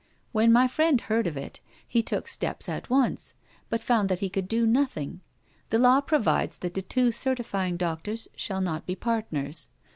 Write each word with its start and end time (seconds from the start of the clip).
When 0.31 0.51
my 0.51 0.67
friend 0.67 0.99
heard 0.99 1.27
of 1.27 1.37
it, 1.37 1.61
he 1.87 2.01
took 2.01 2.27
steps 2.27 2.67
at 2.67 2.89
once, 2.89 3.35
but 3.69 3.83
found 3.83 4.09
that 4.09 4.17
he 4.17 4.31
could 4.31 4.47
do 4.47 4.65
nothing. 4.65 5.21
The 5.69 5.77
law 5.77 6.01
provides 6.01 6.57
that 6.57 6.73
the 6.73 6.81
two 6.81 7.11
certifying 7.11 7.77
doctors 7.77 8.27
shall 8.35 8.61
not 8.61 8.87
be 8.87 8.95
partners. 8.95 9.69